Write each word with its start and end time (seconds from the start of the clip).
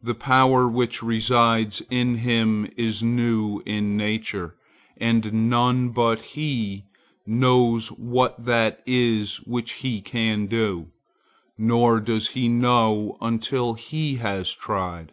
The 0.00 0.14
power 0.14 0.68
which 0.68 1.02
resides 1.02 1.82
in 1.90 2.18
him 2.18 2.70
is 2.76 3.02
new 3.02 3.64
in 3.66 3.96
nature, 3.96 4.54
and 4.96 5.48
none 5.50 5.88
but 5.88 6.22
he 6.22 6.84
knows 7.26 7.88
what 7.88 8.44
that 8.44 8.80
is 8.86 9.38
which 9.38 9.72
he 9.82 10.00
can 10.00 10.46
do, 10.46 10.86
nor 11.58 11.98
does 11.98 12.28
he 12.28 12.46
know 12.46 13.16
until 13.20 13.74
he 13.74 14.18
has 14.18 14.54
tried. 14.54 15.10